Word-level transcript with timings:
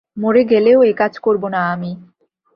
মরে 0.17 0.41
গেলেও 0.43 0.79
একাজ 0.83 1.13
করব 1.19 1.43
না 1.47 1.61
আমি। 1.73 1.91